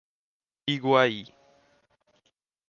Iguaí 0.73 1.13